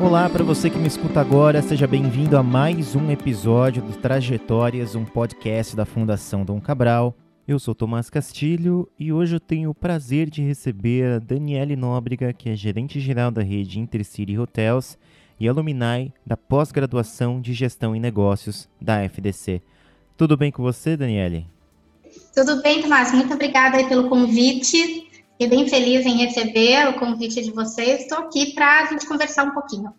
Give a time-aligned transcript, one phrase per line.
[0.00, 4.94] Olá para você que me escuta agora, seja bem-vindo a mais um episódio do Trajetórias,
[4.94, 7.14] um podcast da Fundação Dom Cabral.
[7.46, 12.32] Eu sou Tomás Castilho e hoje eu tenho o prazer de receber a Daniele Nóbrega,
[12.32, 14.96] que é gerente geral da rede Intercity Hotels
[15.38, 19.60] e alumni da pós-graduação de Gestão em Negócios da FDC.
[20.16, 21.46] Tudo bem com você, Daniele?
[22.34, 23.12] Tudo bem, Tomás.
[23.12, 25.09] Muito obrigada pelo convite.
[25.40, 28.02] Fiquei bem feliz em receber o convite de vocês.
[28.02, 29.90] Estou aqui para a gente conversar um pouquinho.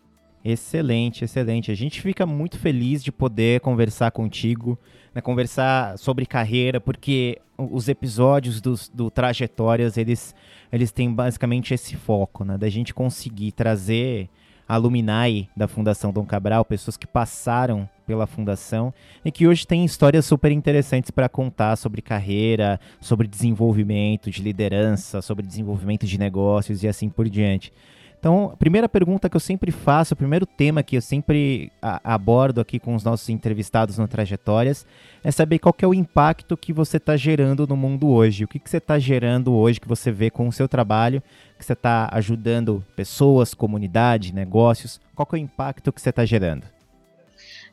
[0.45, 1.71] Excelente, excelente.
[1.71, 4.77] A gente fica muito feliz de poder conversar contigo,
[5.15, 10.35] né, conversar sobre carreira, porque os episódios do, do Trajetórias, eles,
[10.71, 14.29] eles têm basicamente esse foco, né, da gente conseguir trazer
[14.73, 20.25] alumni da Fundação Dom Cabral, pessoas que passaram pela fundação e que hoje têm histórias
[20.25, 26.87] super interessantes para contar sobre carreira, sobre desenvolvimento de liderança, sobre desenvolvimento de negócios e
[26.87, 27.73] assim por diante.
[28.21, 32.61] Então, a primeira pergunta que eu sempre faço, o primeiro tema que eu sempre abordo
[32.61, 34.85] aqui com os nossos entrevistados no Trajetórias,
[35.23, 38.43] é saber qual é o impacto que você está gerando no mundo hoje.
[38.43, 41.23] O que, que você está gerando hoje, que você vê com o seu trabalho,
[41.57, 45.01] que você está ajudando pessoas, comunidade, negócios.
[45.15, 46.65] Qual é o impacto que você está gerando?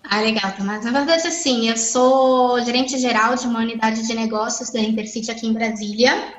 [0.02, 0.82] Ah, legal, Tomás.
[0.82, 5.46] Na verdade, assim, eu sou gerente geral de uma unidade de negócios da Intercity aqui
[5.46, 6.37] em Brasília.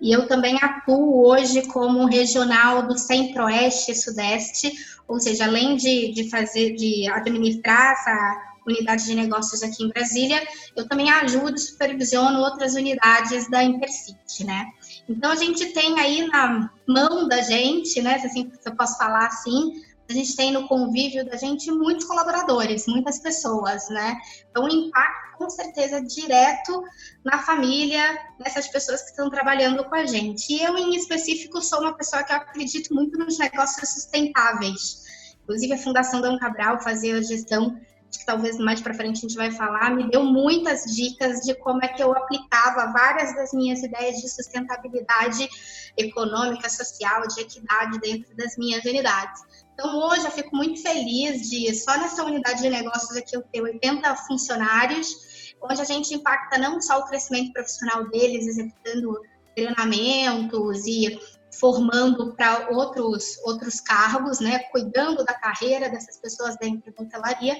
[0.00, 4.72] E eu também atuo hoje como regional do Centro-Oeste e Sudeste,
[5.06, 10.42] ou seja, além de, de fazer, de administrar essa unidade de negócios aqui em Brasília,
[10.76, 14.66] eu também ajudo e supervisiono outras unidades da Intercity, né?
[15.08, 18.96] Então a gente tem aí na mão da gente, né, se, assim, se eu posso
[18.96, 24.16] falar assim, a gente tem no convívio da gente muitos colaboradores, muitas pessoas, né?
[24.50, 26.82] Então, o impacto, com certeza, é direto
[27.24, 28.02] na família,
[28.38, 30.52] nessas pessoas que estão trabalhando com a gente.
[30.52, 35.36] E eu, em específico, sou uma pessoa que acredito muito nos negócios sustentáveis.
[35.44, 37.80] Inclusive, a Fundação Dom Cabral fazia a gestão
[38.18, 41.84] que talvez mais para frente a gente vai falar, me deu muitas dicas de como
[41.84, 45.48] é que eu aplicava várias das minhas ideias de sustentabilidade
[45.96, 49.40] econômica, social, de equidade dentro das minhas unidades.
[49.80, 53.62] Então, hoje eu fico muito feliz de, só nessa unidade de negócios aqui, eu ter
[53.62, 59.18] 80 funcionários, onde a gente impacta não só o crescimento profissional deles, executando
[59.56, 61.18] treinamentos e
[61.58, 67.56] formando para outros, outros cargos, né, cuidando da carreira dessas pessoas dentro da hotelaria,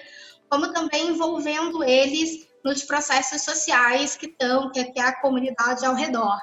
[0.51, 6.39] como também envolvendo eles nos processos sociais que estão, que é a comunidade ao redor.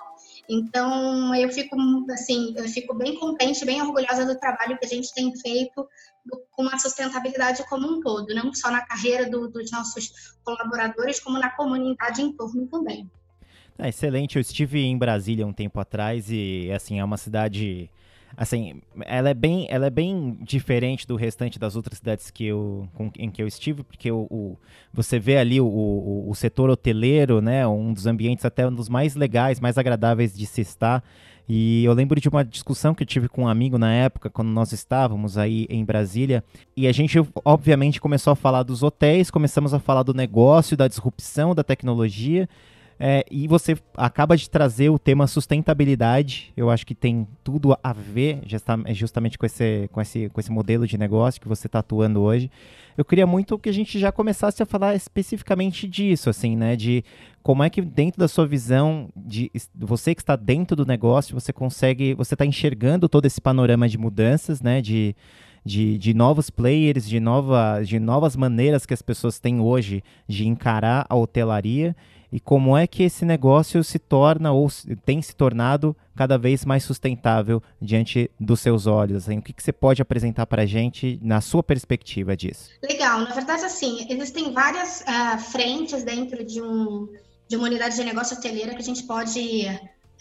[0.50, 1.76] Então, eu fico,
[2.12, 5.88] assim, eu fico bem contente, bem orgulhosa do trabalho que a gente tem feito
[6.52, 11.38] com a sustentabilidade como um todo, não só na carreira do, dos nossos colaboradores, como
[11.38, 13.10] na comunidade em torno também.
[13.78, 17.90] É, excelente, eu estive em Brasília um tempo atrás e, assim, é uma cidade
[18.38, 22.88] assim, ela é bem, ela é bem diferente do restante das outras cidades que eu,
[22.94, 24.58] com, em que eu estive, porque o, o
[24.94, 28.90] você vê ali o, o, o, setor hoteleiro, né, um dos ambientes até um dos
[28.90, 31.04] mais legais, mais agradáveis de se estar.
[31.50, 34.50] E eu lembro de uma discussão que eu tive com um amigo na época, quando
[34.50, 36.44] nós estávamos aí em Brasília,
[36.76, 40.88] e a gente obviamente começou a falar dos hotéis, começamos a falar do negócio, da
[40.88, 42.48] disrupção, da tecnologia.
[43.00, 46.52] É, e você acaba de trazer o tema sustentabilidade.
[46.58, 48.42] Eu acho que tem tudo a ver
[48.90, 52.50] justamente com esse, com esse, com esse modelo de negócio que você está atuando hoje.
[52.98, 56.76] Eu queria muito que a gente já começasse a falar especificamente disso, assim, né?
[56.76, 57.04] De
[57.44, 61.54] como é que dentro da sua visão, de você que está dentro do negócio, você
[61.54, 64.82] consegue, você está enxergando todo esse panorama de mudanças, né?
[64.82, 65.16] De,
[65.64, 70.48] de, de novos players, de, nova, de novas maneiras que as pessoas têm hoje de
[70.48, 71.96] encarar a hotelaria
[72.32, 74.68] e como é que esse negócio se torna ou
[75.06, 79.24] tem se tornado cada vez mais sustentável diante dos seus olhos?
[79.24, 82.70] Assim, o que, que você pode apresentar para a gente na sua perspectiva disso?
[82.84, 87.08] Legal, na verdade, assim, existem várias uh, frentes dentro de, um,
[87.48, 89.68] de uma unidade de negócio hoteleira que a gente pode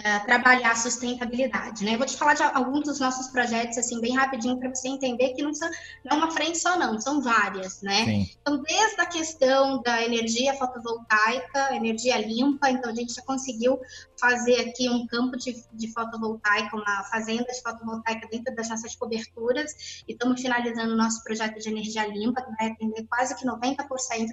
[0.00, 1.94] uh, trabalhar a sustentabilidade, né?
[1.94, 5.30] Eu vou te falar de alguns dos nossos projetos, assim, bem rapidinho, para você entender
[5.34, 5.68] que não, são,
[6.04, 8.04] não é uma frente só, não, são várias, né?
[8.04, 8.30] Sim.
[8.40, 13.80] Então, desde a questão da energia fotovoltaica, energia limpa, então a gente já conseguiu
[14.20, 20.02] fazer aqui um campo de, de fotovoltaica, uma fazenda de fotovoltaica dentro das nossas coberturas,
[20.08, 23.86] e estamos finalizando o nosso projeto de energia limpa, que vai atender quase que 90%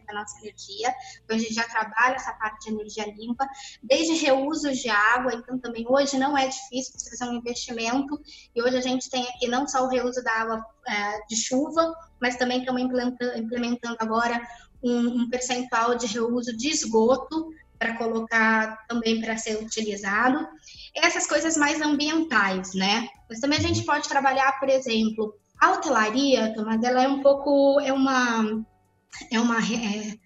[0.05, 0.93] da nossa energia.
[1.23, 3.47] Então, a gente já trabalha essa parte de energia limpa,
[3.81, 8.19] desde reusos de água, então também hoje não é difícil você fazer um investimento,
[8.55, 11.93] e hoje a gente tem aqui não só o reuso da água é, de chuva,
[12.21, 12.81] mas também estamos
[13.35, 14.41] implementando, agora
[14.81, 17.53] um, um percentual de reuso de esgoto,
[17.83, 20.47] para colocar também para ser utilizado.
[20.95, 23.09] Essas coisas mais ambientais, né?
[23.29, 27.79] Mas também a gente pode trabalhar, por exemplo, A hotelaria, Tomás, ela é um pouco,
[27.81, 28.63] é uma,
[29.31, 30.17] é uma, é,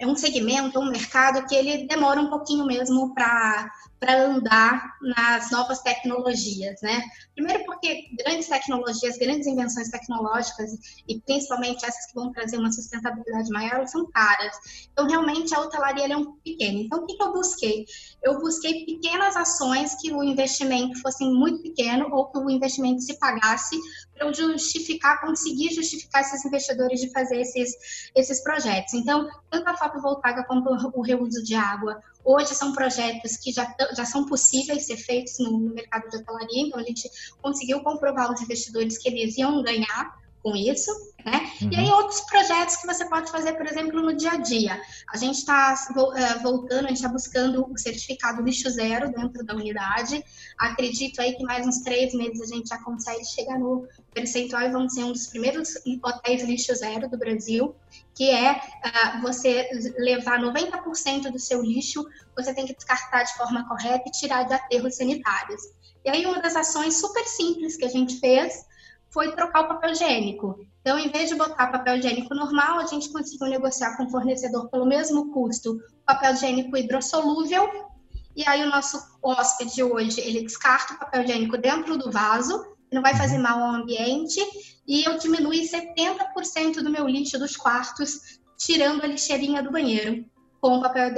[0.00, 3.70] é um segmento, um mercado que ele demora um pouquinho mesmo para
[4.04, 7.02] para andar nas novas tecnologias, né?
[7.34, 10.72] Primeiro porque grandes tecnologias, grandes invenções tecnológicas
[11.08, 14.54] e principalmente essas que vão trazer uma sustentabilidade maior, são caras.
[14.92, 16.80] Então, realmente, a hotelaria é um pequeno.
[16.80, 17.86] Então, o que, que eu busquei?
[18.22, 23.18] Eu busquei pequenas ações que o investimento fosse muito pequeno ou que o investimento se
[23.18, 23.78] pagasse
[24.12, 28.92] para eu justificar, conseguir justificar esses investidores de fazer esses, esses projetos.
[28.92, 34.04] Então, tanto a fotovoltaica quanto o reuso de água, Hoje são projetos que já, já
[34.04, 37.10] são possíveis ser feitos no, no mercado de hotelaria, então a gente
[37.42, 40.90] conseguiu comprovar aos investidores que eles iam ganhar com isso,
[41.24, 41.50] né?
[41.62, 41.70] Uhum.
[41.72, 44.78] E aí outros projetos que você pode fazer, por exemplo, no dia a dia.
[45.10, 45.74] A gente está
[46.16, 50.22] é, voltando, a gente está buscando o certificado lixo zero dentro da unidade.
[50.58, 54.70] Acredito aí que mais uns três meses a gente já consegue chegar no percentual e
[54.70, 55.70] vamos ser um dos primeiros
[56.02, 57.74] hotéis lixo zero do Brasil,
[58.14, 62.04] que é uh, você levar 90% do seu lixo,
[62.36, 65.62] você tem que descartar de forma correta e tirar de aterros sanitários.
[66.04, 68.66] E aí uma das ações super simples que a gente fez
[69.14, 70.58] foi trocar o papel higiênico.
[70.80, 74.68] Então, em vez de botar papel higiênico normal, a gente conseguiu negociar com o fornecedor
[74.68, 77.94] pelo mesmo custo papel higiênico hidrossolúvel.
[78.36, 83.00] E aí o nosso hóspede hoje, ele descarta o papel higiênico dentro do vaso, não
[83.00, 84.40] vai fazer mal ao ambiente,
[84.86, 90.26] e eu diminui 70% do meu lixo dos quartos, tirando a lixeirinha do banheiro,
[90.60, 91.10] com o papel,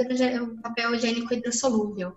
[0.61, 2.15] papel higiênico hidrossolúvel.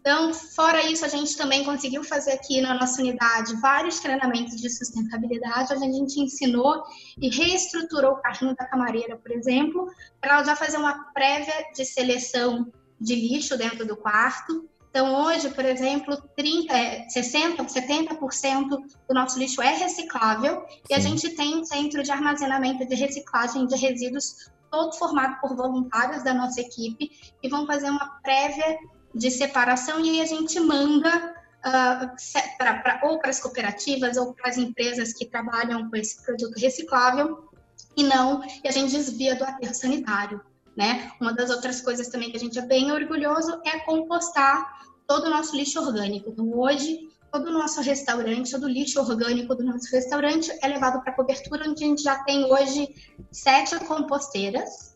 [0.00, 4.70] Então, fora isso, a gente também conseguiu fazer aqui na nossa unidade vários treinamentos de
[4.70, 6.82] sustentabilidade, onde a gente ensinou
[7.20, 9.86] e reestruturou o carrinho da camareira, por exemplo,
[10.18, 14.66] para já fazer uma prévia de seleção de lixo dentro do quarto.
[14.88, 16.74] Então, hoje, por exemplo, 30,
[17.14, 20.78] 60%, 70% do nosso lixo é reciclável Sim.
[20.88, 25.54] e a gente tem um centro de armazenamento de reciclagem de resíduos todo formado por
[25.54, 27.10] voluntários da nossa equipe
[27.40, 28.78] que vão fazer uma prévia
[29.14, 34.34] de separação e aí a gente manda uh, pra, pra, ou para as cooperativas ou
[34.34, 37.50] para as empresas que trabalham com esse produto reciclável
[37.96, 40.40] e não, e a gente desvia do aterro sanitário.
[40.76, 41.10] Né?
[41.20, 45.30] Uma das outras coisas também que a gente é bem orgulhoso é compostar todo o
[45.30, 46.30] nosso lixo orgânico.
[46.30, 51.02] Então, hoje, todo o nosso restaurante, todo o lixo orgânico do nosso restaurante é levado
[51.02, 52.88] para cobertura, onde a gente já tem hoje
[53.32, 54.89] sete composteiras,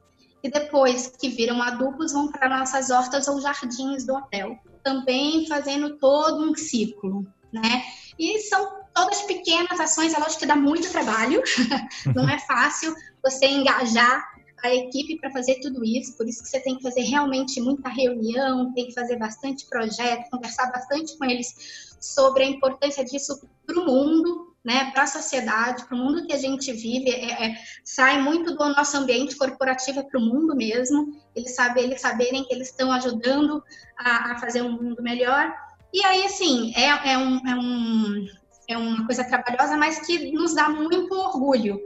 [0.45, 5.97] e depois que viram adubos vão para nossas hortas ou jardins do hotel, também fazendo
[5.97, 7.83] todo um ciclo, né?
[8.19, 11.43] E são todas pequenas ações, é lógico que dá muito trabalho,
[12.15, 14.23] não é fácil você engajar
[14.63, 17.89] a equipe para fazer tudo isso, por isso que você tem que fazer realmente muita
[17.89, 23.81] reunião, tem que fazer bastante projeto, conversar bastante com eles sobre a importância disso para
[23.81, 27.55] o mundo, né, para a sociedade, para o mundo que a gente vive, é, é,
[27.85, 32.55] sai muito do nosso ambiente corporativo para o mundo mesmo, eles, sabe, eles saberem que
[32.55, 33.63] eles estão ajudando
[33.99, 35.53] a, a, fazer um mundo melhor.
[35.93, 38.27] E aí, assim, é, é, um, é, um,
[38.69, 41.79] é uma coisa trabalhosa, mas que nos dá muito orgulho,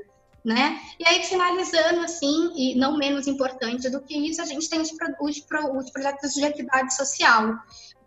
[0.44, 0.78] né?
[1.00, 4.92] E aí, finalizando, assim, e não menos importante do que isso, a gente tem os,
[5.20, 5.44] os,
[5.76, 7.56] os projetos de equidade social,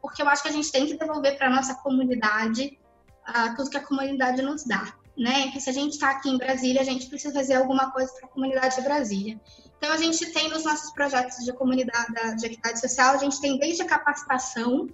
[0.02, 2.80] porque eu acho que a gente tem que devolver para a nossa comunidade
[3.28, 4.94] uh, tudo que a comunidade nos dá.
[5.18, 5.52] Né?
[5.52, 8.28] Que se a gente está aqui em Brasília, a gente precisa fazer alguma coisa para
[8.28, 9.42] a comunidade de Brasília.
[9.78, 13.58] Então, a gente tem nos nossos projetos de comunidade, de equidade social, a gente tem
[13.58, 14.88] desde a capacitação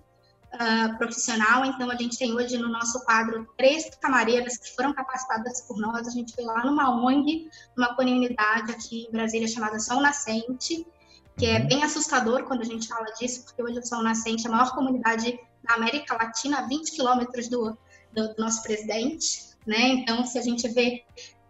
[0.53, 5.61] uh, profissional, então a gente tem hoje no nosso quadro três camareiras que foram capacitadas
[5.61, 10.01] por nós, a gente foi lá numa ONG, numa comunidade aqui em Brasília chamada Sol
[10.01, 10.85] Nascente,
[11.37, 14.49] que é bem assustador quando a gente fala disso, porque hoje o Sol Nascente é
[14.49, 17.77] a maior comunidade da América Latina, a 20 quilômetros do,
[18.17, 19.89] do, nosso presidente, né?
[19.89, 21.03] Então, se a gente vê,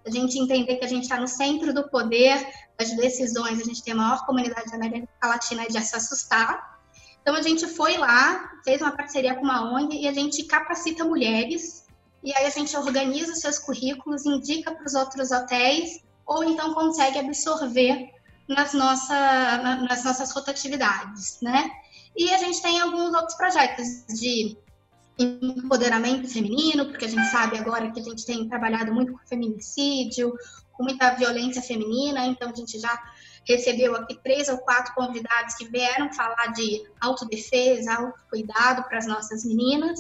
[0.06, 2.46] a gente entender que a gente está no centro do poder
[2.78, 6.78] das decisões, a gente tem a maior comunidade da América Latina de se assustar.
[7.22, 11.04] Então, a gente foi lá, fez uma parceria com uma ONG e a gente capacita
[11.04, 11.88] mulheres
[12.24, 16.74] e aí a gente organiza os seus currículos, indica para os outros hotéis ou então
[16.74, 18.10] consegue absorver
[18.48, 19.58] nas, nossa,
[19.88, 21.70] nas nossas rotatividades, né?
[22.16, 24.58] E a gente tem alguns outros projetos de
[25.20, 30.34] empoderamento feminino, porque a gente sabe agora que a gente tem trabalhado muito com feminicídio,
[30.74, 33.02] com muita violência feminina, então a gente já
[33.48, 39.44] recebeu aqui três ou quatro convidados que vieram falar de autodefesa, autocuidado para as nossas
[39.44, 40.00] meninas.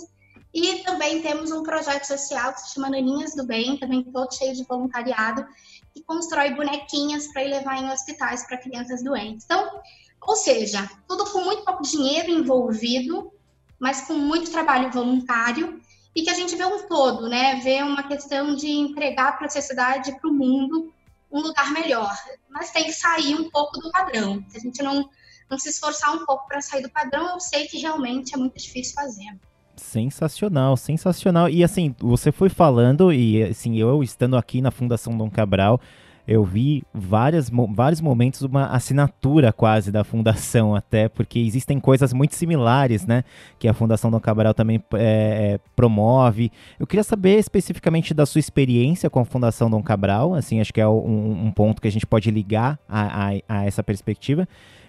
[0.54, 4.56] E também temos um projeto social que se chama Naninhas do Bem, também todo cheio
[4.56, 5.46] de voluntariado,
[5.94, 9.46] que constrói bonequinhas para levar em hospitais para crianças doentes.
[9.46, 9.82] Então,
[10.22, 13.32] ou seja, tudo com muito pouco dinheiro envolvido,
[13.80, 15.80] mas com muito trabalho voluntário
[16.16, 17.60] e que a gente vê um todo, né?
[17.64, 20.92] Vê uma questão de entregar para a sociedade, para o mundo,
[21.32, 22.12] um lugar melhor.
[22.50, 24.44] Mas tem que sair um pouco do padrão.
[24.50, 25.08] Se a gente não,
[25.50, 28.58] não se esforçar um pouco para sair do padrão, eu sei que realmente é muito
[28.58, 29.38] difícil fazer.
[29.76, 31.48] Sensacional, sensacional.
[31.50, 35.80] E assim, você foi falando, e assim, eu estando aqui na Fundação Dom Cabral,
[36.28, 42.36] eu vi várias, vários momentos uma assinatura quase da fundação até, porque existem coisas muito
[42.36, 43.24] similares, né,
[43.58, 46.52] que a Fundação Dom Cabral também é, é, promove.
[46.78, 50.82] Eu queria saber especificamente da sua experiência com a Fundação Dom Cabral, assim, acho que
[50.82, 54.48] é um, um ponto que a gente pode ligar a, a, a essa perspectiva.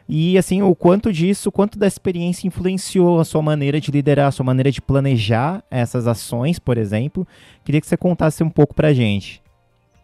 [0.09, 4.29] E assim, o quanto disso, o quanto da experiência influenciou a sua maneira de liderar,
[4.29, 7.29] a sua maneira de planejar essas ações, por exemplo.
[7.63, 9.43] Queria que você contasse um pouco pra gente.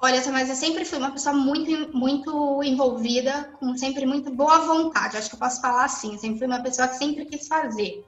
[0.04, 5.16] Olha, mas eu sempre fui uma pessoa muito, muito envolvida, com sempre muito boa vontade.
[5.16, 6.12] Acho que eu posso falar assim.
[6.12, 8.04] Eu sempre fui uma pessoa que sempre quis fazer.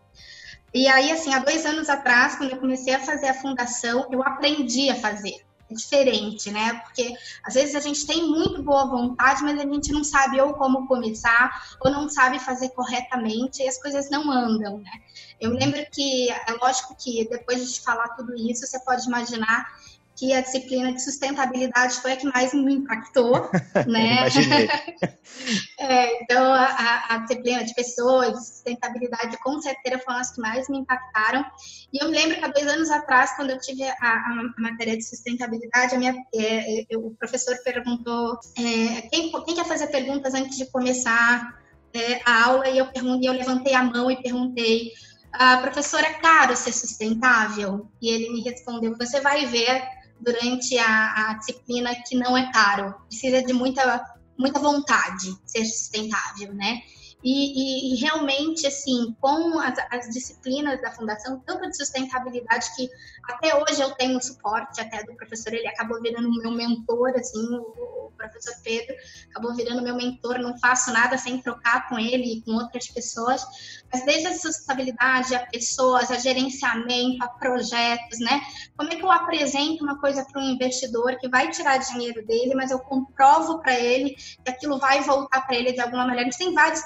[0.75, 4.23] E aí, assim, há dois anos atrás, quando eu comecei a fazer a fundação, eu
[4.23, 5.37] aprendi a fazer.
[5.71, 6.75] É diferente, né?
[6.85, 10.53] Porque às vezes a gente tem muito boa vontade, mas a gente não sabe ou
[10.53, 11.51] como começar,
[11.81, 14.93] ou não sabe fazer corretamente, e as coisas não andam, né?
[15.41, 19.67] Eu lembro que, é lógico que depois de falar tudo isso, você pode imaginar
[20.17, 23.51] que a disciplina de sustentabilidade foi a que mais me impactou,
[23.87, 24.27] né?
[25.79, 30.69] é, então, a, a, disciplina de pessoas, de sustentabilidade, com certeza foram as que mais
[30.71, 31.45] me impactaram.
[31.93, 34.97] E eu me lembro que há dois anos atrás, quando eu tive a, a matéria
[34.97, 40.33] de sustentabilidade, a minha, é, é, o professor perguntou é, quem, quem, quer fazer perguntas
[40.33, 41.61] antes de começar
[41.93, 44.93] é, a aula, e eu, perguntei, eu levantei a mão e perguntei
[45.31, 47.87] a professora, é caro ser sustentável?
[48.01, 52.95] E ele me respondeu, você vai ver durante a, a disciplina que não é caro.
[53.09, 54.05] Precisa de muita,
[54.39, 56.83] muita vontade ser sustentável, né?
[57.25, 62.89] E, e, realmente, assim, com as, as, disciplinas da Fundação, tanto de sustentabilidade, que
[63.25, 68.07] até hoje eu tenho suporte até do professor, ele acabou virando meu mentor, assim, o,
[68.07, 68.95] o professor Pedro
[69.31, 73.45] acabou virando meu mentor, não faço nada sem trocar com ele e com outras pessoas,
[73.93, 78.41] mas desde a sustentabilidade, a pessoas, a gerenciamento, a projetos, né?
[78.77, 82.55] Como é que eu apresento uma coisa para um investidor que vai tirar dinheiro dele,
[82.55, 84.11] mas eu comprovo para ele
[84.45, 86.23] que aquilo vai voltar para ele de alguma maneira?
[86.23, 86.83] A gente tem vários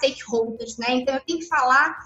[0.78, 0.94] né?
[0.96, 1.96] Então eu tenho que falar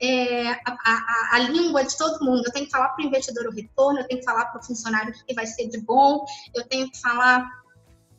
[0.00, 2.42] é, a, a, a, língua de todo mundo.
[2.46, 4.64] Eu tenho que falar para o investidor o retorno, eu tenho que falar para o
[4.64, 7.48] funcionário o que vai ser de bom, eu tenho que falar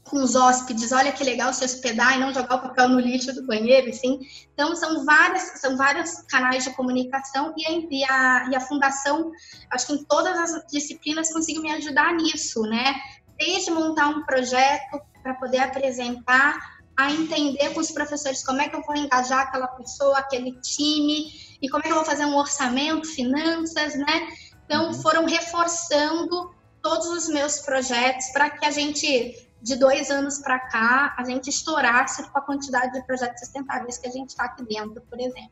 [0.09, 3.33] com os hóspedes, olha que legal se hospedar e não jogar o papel no lixo
[3.33, 4.19] do banheiro, assim.
[4.53, 9.31] Então, são várias, são vários canais de comunicação e a, e a, e a fundação,
[9.71, 12.95] acho que em todas as disciplinas conseguiu me ajudar nisso, né?
[13.37, 18.75] Desde montar um projeto para poder apresentar, a entender com os professores como é que
[18.75, 22.35] eu vou engajar aquela pessoa, aquele time, e como é que eu vou fazer um
[22.35, 24.27] orçamento, finanças, né?
[24.65, 24.93] Então, uhum.
[24.93, 26.51] foram reforçando
[26.81, 31.49] todos os meus projetos para que a gente de dois anos para cá, a gente
[31.49, 35.51] estourasse com a quantidade de projetos sustentáveis que a gente está aqui dentro, por exemplo.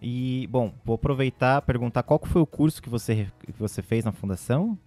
[0.00, 4.04] E, bom, vou aproveitar e perguntar qual foi o curso que você, que você fez
[4.04, 4.78] na fundação?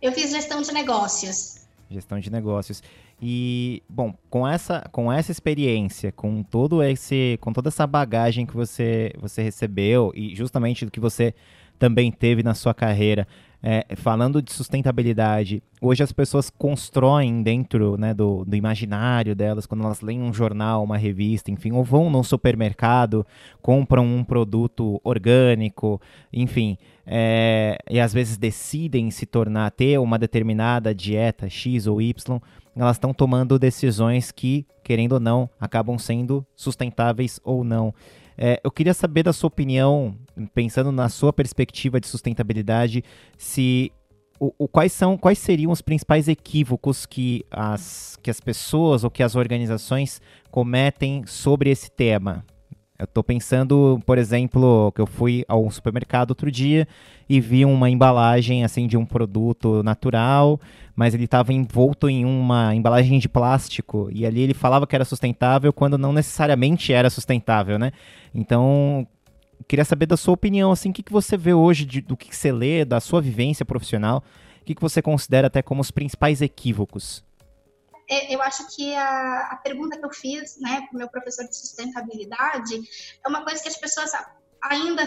[0.00, 1.66] Eu fiz gestão de negócios.
[1.90, 2.82] Gestão de negócios.
[3.20, 8.54] E, bom, com essa, com essa experiência, com todo esse, com toda essa bagagem que
[8.54, 11.34] você, você recebeu e justamente do que você
[11.80, 13.26] também teve na sua carreira,
[13.62, 19.84] é, falando de sustentabilidade, hoje as pessoas constroem dentro né, do, do, imaginário delas, quando
[19.84, 23.26] elas leem um jornal, uma revista, enfim, ou vão no supermercado,
[23.60, 26.00] compram um produto orgânico,
[26.32, 32.40] enfim, é, e às vezes decidem se tornar, ter uma determinada dieta X ou Y,
[32.74, 37.92] elas estão tomando decisões que, querendo ou não, acabam sendo sustentáveis ou não.
[38.42, 40.16] É, eu queria saber da sua opinião,
[40.54, 43.04] pensando na sua perspectiva de sustentabilidade,
[43.36, 43.92] se
[44.38, 49.10] o, o, quais são, quais seriam os principais equívocos que as, que as pessoas ou
[49.10, 52.42] que as organizações cometem sobre esse tema?
[53.00, 56.86] Eu estou pensando, por exemplo, que eu fui ao supermercado outro dia
[57.26, 60.60] e vi uma embalagem assim de um produto natural,
[60.94, 65.06] mas ele estava envolto em uma embalagem de plástico e ali ele falava que era
[65.06, 67.90] sustentável quando não necessariamente era sustentável, né?
[68.34, 69.08] Então,
[69.66, 72.36] queria saber da sua opinião, assim, o que, que você vê hoje de, do que
[72.36, 74.22] você lê, da sua vivência profissional,
[74.60, 77.24] o que, que você considera até como os principais equívocos?
[78.10, 81.46] É, eu acho que a, a pergunta que eu fiz né, para o meu professor
[81.46, 82.74] de sustentabilidade
[83.24, 84.10] é uma coisa que as pessoas
[84.60, 85.06] ainda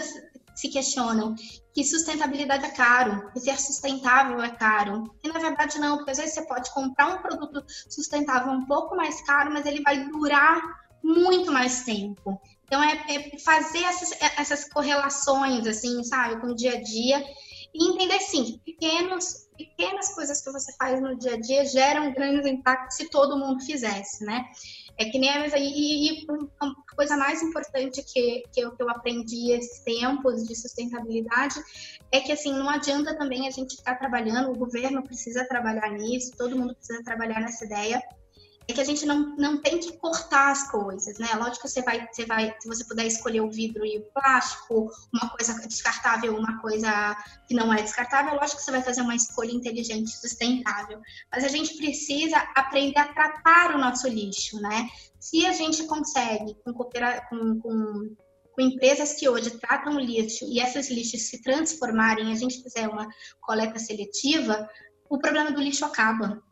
[0.54, 1.34] se questionam
[1.74, 5.14] que sustentabilidade é caro, que ser sustentável é caro.
[5.22, 8.96] E na verdade não, porque às vezes você pode comprar um produto sustentável um pouco
[8.96, 10.62] mais caro, mas ele vai durar
[11.02, 12.40] muito mais tempo.
[12.64, 17.22] Então é, é fazer essas, essas correlações, assim, sabe, com o dia a dia
[17.74, 22.12] e entender sim que pequenos, pequenas coisas que você faz no dia a dia geram
[22.12, 24.44] grandes impactos se todo mundo fizesse, né?
[24.96, 26.26] É que nem a, e, e
[26.60, 31.56] a coisa mais importante que, que, eu, que eu aprendi esses tempos de sustentabilidade
[32.12, 36.30] é que assim não adianta também a gente ficar trabalhando, o governo precisa trabalhar nisso,
[36.38, 38.00] todo mundo precisa trabalhar nessa ideia,
[38.66, 41.28] é que a gente não, não tem que cortar as coisas, né?
[41.34, 44.90] Lógico que você vai, você vai, se você puder escolher o vidro e o plástico,
[45.12, 47.14] uma coisa descartável, uma coisa
[47.46, 50.98] que não é descartável, lógico que você vai fazer uma escolha inteligente, sustentável.
[51.30, 54.88] Mas a gente precisa aprender a tratar o nosso lixo, né?
[55.20, 58.16] Se a gente consegue, com, com, com,
[58.52, 63.08] com empresas que hoje tratam lixo e esses lixos se transformarem, a gente fizer uma
[63.40, 64.66] coleta seletiva,
[65.08, 66.42] o problema do lixo acaba.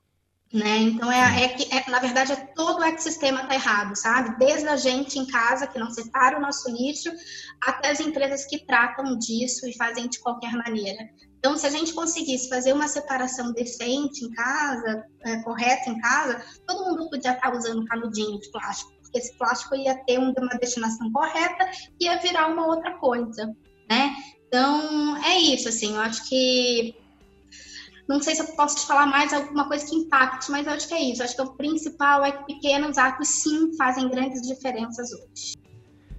[0.53, 0.79] Né?
[0.81, 4.39] Então, é, é que, é, na verdade, é todo o ecossistema está errado, sabe?
[4.39, 7.11] Desde a gente em casa, que não separa o nosso lixo,
[7.59, 11.09] até as empresas que tratam disso e fazem de qualquer maneira.
[11.39, 16.45] Então, se a gente conseguisse fazer uma separação decente em casa, é, correta em casa,
[16.67, 21.11] todo mundo podia estar usando canudinho de plástico, porque esse plástico ia ter uma destinação
[21.11, 23.57] correta e ia virar uma outra coisa,
[23.91, 24.15] né?
[24.47, 26.95] Então, é isso, assim, eu acho que
[28.13, 30.87] não sei se eu posso te falar mais alguma coisa que impacte, mas eu acho
[30.87, 31.23] que é isso.
[31.23, 35.55] Eu acho que o principal é que pequenos atos sim fazem grandes diferenças hoje.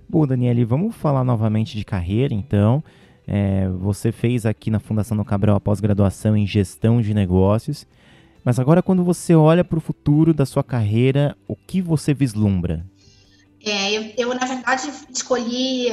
[0.10, 2.84] Bom, Daniele, vamos falar novamente de carreira, então.
[3.26, 7.88] É, você fez aqui na Fundação do Cabral a pós-graduação em gestão de negócios.
[8.44, 12.86] Mas agora, quando você olha para o futuro da sua carreira, o que você vislumbra?
[13.64, 15.90] É, eu, eu, na verdade, escolhi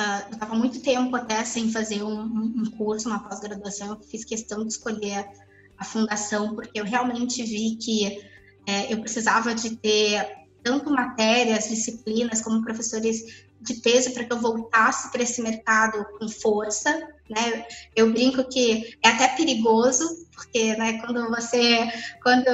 [0.00, 3.88] Uh, eu estava muito tempo até sem fazer um, um curso, uma pós-graduação.
[3.88, 5.28] Eu fiz questão de escolher
[5.76, 8.18] a fundação porque eu realmente vi que
[8.66, 10.26] é, eu precisava de ter
[10.62, 16.28] tanto matérias, disciplinas, como professores de peso para que eu voltasse para esse mercado com
[16.28, 16.90] força,
[17.28, 17.66] né?
[17.94, 21.90] Eu brinco que é até perigoso, porque, né, quando você,
[22.22, 22.46] quando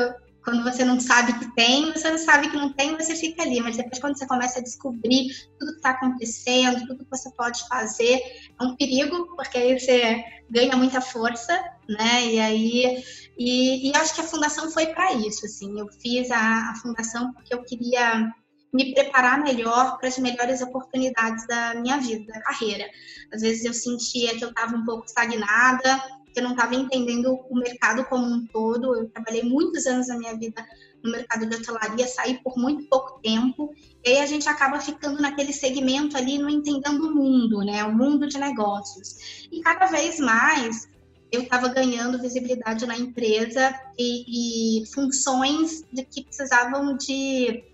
[0.47, 3.61] quando você não sabe que tem, você não sabe que não tem, você fica ali.
[3.61, 5.27] Mas depois, quando você começa a descobrir
[5.59, 8.21] tudo que está acontecendo, tudo que você pode fazer,
[8.61, 11.53] é um perigo, porque aí você ganha muita força,
[11.89, 12.27] né?
[12.27, 13.05] E aí,
[13.37, 15.81] e, e acho que a fundação foi para isso, assim.
[15.81, 18.33] Eu fiz a, a fundação porque eu queria
[18.73, 22.85] me preparar melhor para as melhores oportunidades da minha vida, da carreira.
[23.33, 26.01] Às vezes eu sentia que eu estava um pouco estagnada,
[26.37, 28.94] eu não estava entendendo o mercado como um todo.
[28.94, 30.66] Eu trabalhei muitos anos da minha vida
[31.03, 33.72] no mercado de hotelaria, saí por muito pouco tempo,
[34.05, 37.85] e aí a gente acaba ficando naquele segmento ali, não entendendo o mundo, né?
[37.85, 39.46] O mundo de negócios.
[39.51, 40.88] E cada vez mais
[41.31, 47.64] eu estava ganhando visibilidade na empresa e, e funções de que precisavam de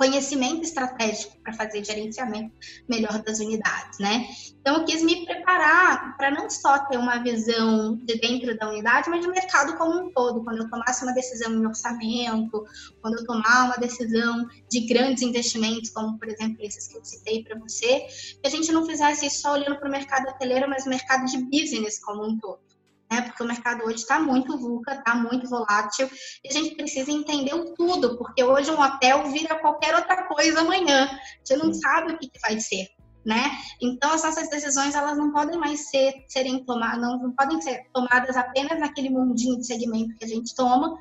[0.00, 2.54] conhecimento estratégico para fazer gerenciamento
[2.88, 4.26] melhor das unidades, né?
[4.58, 9.10] Então, eu quis me preparar para não só ter uma visão de dentro da unidade,
[9.10, 10.42] mas de mercado como um todo.
[10.42, 12.64] Quando eu tomasse uma decisão em orçamento,
[13.02, 17.44] quando eu tomar uma decisão de grandes investimentos, como, por exemplo, esses que eu citei
[17.44, 18.06] para você,
[18.42, 21.26] que a gente não fizesse isso só olhando para o mercado hoteleiro, mas o mercado
[21.26, 22.69] de business como um todo
[23.10, 23.22] né?
[23.22, 26.08] Porque o mercado hoje está muito vulca, está muito volátil,
[26.44, 30.60] e a gente precisa entender o tudo, porque hoje um hotel vira qualquer outra coisa
[30.60, 31.08] amanhã.
[31.46, 32.88] Gente não sabe o que, que vai ser.
[33.22, 33.50] Né?
[33.82, 37.84] Então as nossas decisões elas não podem mais ser serem tomadas, não, não podem ser
[37.92, 40.98] tomadas apenas naquele mundinho de segmento que a gente toma,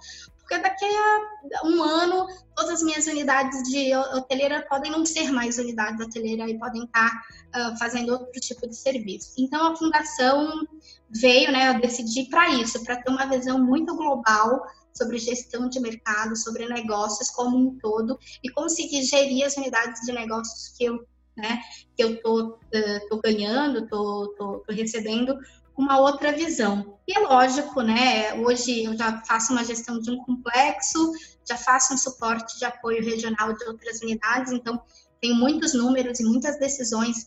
[0.49, 5.59] porque daqui a um ano todas as minhas unidades de hoteleira podem não ser mais
[5.59, 7.21] unidades hoteleira e podem estar
[7.55, 9.33] uh, fazendo outro tipo de serviço.
[9.37, 10.67] Então a fundação
[11.11, 15.79] veio, né, eu decidi para isso, para ter uma visão muito global sobre gestão de
[15.79, 21.05] mercado, sobre negócios como um todo e conseguir gerir as unidades de negócios que eu,
[21.37, 21.59] né,
[21.95, 25.37] que eu tô, uh, tô ganhando, tô, tô, tô recebendo
[25.79, 26.99] uma outra visão.
[27.07, 28.33] E é lógico, né?
[28.33, 31.13] Hoje eu já faço uma gestão de um complexo,
[31.47, 34.81] já faço um suporte de apoio regional de outras unidades, então
[35.21, 37.25] tem muitos números e muitas decisões,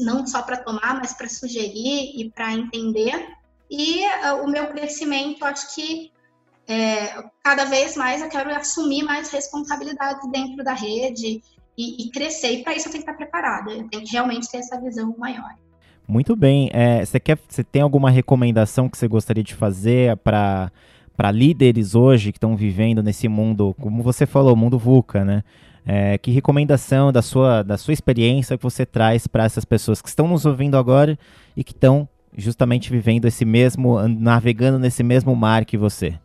[0.00, 3.28] não só para tomar, mas para sugerir e para entender.
[3.70, 6.12] E uh, o meu crescimento, acho que
[6.66, 11.40] é, cada vez mais eu quero assumir mais responsabilidades dentro da rede
[11.78, 12.50] e, e crescer.
[12.54, 15.14] E para isso eu tenho que estar preparada, eu tenho que realmente ter essa visão
[15.16, 15.54] maior.
[16.06, 16.70] Muito bem.
[16.72, 20.70] É, você quer, você tem alguma recomendação que você gostaria de fazer para
[21.16, 25.44] para líderes hoje que estão vivendo nesse mundo, como você falou, mundo VUCA, né?
[25.86, 30.08] É, que recomendação da sua, da sua experiência que você traz para essas pessoas que
[30.08, 31.18] estão nos ouvindo agora
[31.56, 36.18] e que estão justamente vivendo esse mesmo, navegando nesse mesmo mar que você?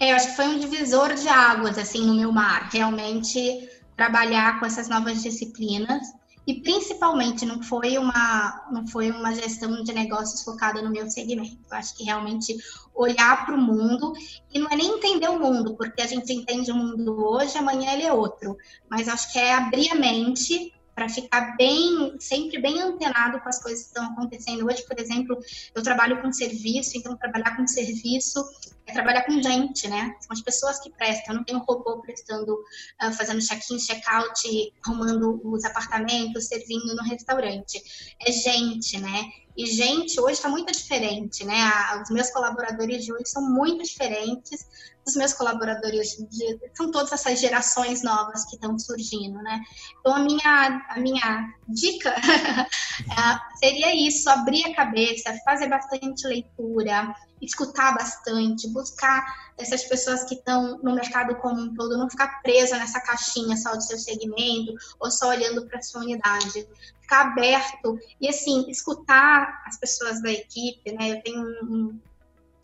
[0.00, 4.58] É, eu acho que foi um divisor de águas assim no meu mar, realmente trabalhar
[4.58, 6.02] com essas novas disciplinas
[6.46, 11.56] e principalmente não foi uma não foi uma gestão de negócios focada no meu segmento.
[11.70, 12.56] Eu acho que realmente
[12.94, 14.12] olhar para o mundo
[14.52, 17.92] e não é nem entender o mundo, porque a gente entende o mundo hoje, amanhã
[17.92, 18.56] ele é outro.
[18.90, 23.62] Mas acho que é abrir a mente para ficar bem, sempre bem antenado com as
[23.62, 24.66] coisas que estão acontecendo.
[24.66, 25.38] Hoje, por exemplo,
[25.74, 28.44] eu trabalho com serviço, então trabalhar com serviço
[28.86, 30.16] é trabalhar com gente, né?
[30.20, 31.34] São as pessoas que prestam.
[31.34, 37.80] Eu não tenho robô prestando, uh, fazendo check-in, check-out, arrumando os apartamentos, servindo no restaurante.
[38.20, 39.24] É gente, né?
[39.56, 41.54] E, gente, hoje está muito diferente, né?
[42.02, 44.66] Os meus colaboradores de hoje são muito diferentes
[45.04, 46.58] dos meus colaboradores de.
[46.74, 49.60] São todas essas gerações novas que estão surgindo, né?
[50.00, 57.14] Então, a minha, a minha dica é, seria isso: abrir a cabeça, fazer bastante leitura,
[57.42, 62.78] escutar bastante, buscar essas pessoas que estão no mercado como um todo, não ficar presa
[62.78, 66.66] nessa caixinha só do seu segmento ou só olhando para a sua unidade,
[67.00, 71.10] ficar aberto e assim escutar as pessoas da equipe, né?
[71.10, 72.00] Eu tenho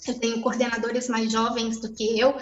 [0.06, 2.38] eu tenho coordenadores mais jovens do que eu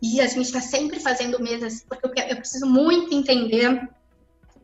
[0.00, 3.90] e a gente está sempre fazendo mesas porque eu, eu preciso muito entender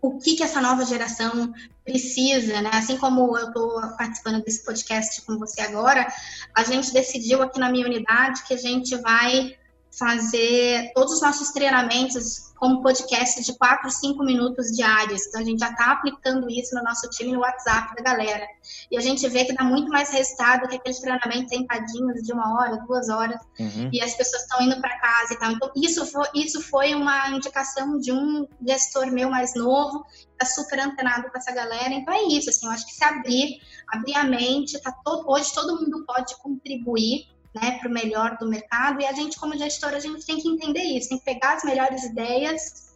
[0.06, 1.52] o que, que essa nova geração
[1.84, 2.70] precisa, né?
[2.72, 6.06] Assim como eu estou participando desse podcast com você agora,
[6.54, 9.56] a gente decidiu aqui na minha unidade que a gente vai
[9.98, 15.26] fazer todos os nossos treinamentos como podcast de 4, 5 minutos diários.
[15.26, 18.46] Então, a gente já está aplicando isso no nosso time no WhatsApp da galera.
[18.90, 22.54] E a gente vê que dá muito mais resultado que aqueles treinamentos sentadinhos de uma
[22.54, 23.90] hora, duas horas, uhum.
[23.92, 25.52] e as pessoas estão indo para casa e tal.
[25.52, 30.80] Então, isso foi, isso foi uma indicação de um gestor meu mais novo, está super
[30.80, 31.92] antenado com essa galera.
[31.92, 32.50] Então, é isso.
[32.50, 36.36] Assim, eu acho que se abrir, abrir a mente, tá todo, hoje todo mundo pode
[36.38, 39.00] contribuir né, para o melhor do mercado.
[39.00, 41.64] E a gente, como gestora, a gente tem que entender isso, tem que pegar as
[41.64, 42.94] melhores ideias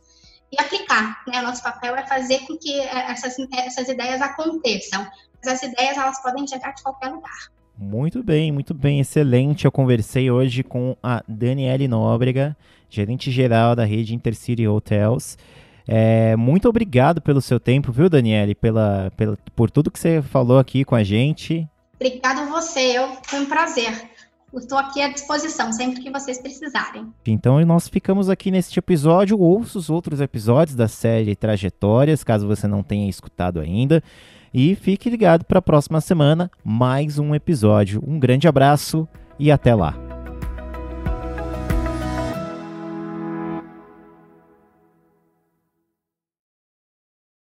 [0.53, 1.23] e aplicar.
[1.27, 1.40] Né?
[1.40, 5.07] O nosso papel é fazer com que é, essas, essas ideias aconteçam.
[5.42, 7.51] Mas as ideias elas podem chegar de qualquer lugar.
[7.79, 9.64] Muito bem, muito bem, excelente.
[9.64, 12.55] Eu conversei hoje com a Daniele Nóbrega,
[12.90, 15.38] gerente geral da rede Intercity Hotels.
[15.88, 18.55] É, muito obrigado pelo seu tempo, viu, Daniele?
[18.55, 21.66] Pela, pela, por tudo que você falou aqui com a gente.
[21.94, 23.92] Obrigado a você, eu, foi um prazer.
[24.53, 27.07] Estou aqui à disposição sempre que vocês precisarem.
[27.27, 29.39] Então nós ficamos aqui neste episódio.
[29.39, 34.03] Ouça os outros episódios da série Trajetórias, caso você não tenha escutado ainda.
[34.53, 38.03] E fique ligado para a próxima semana, mais um episódio.
[38.07, 39.07] Um grande abraço
[39.39, 40.10] e até lá.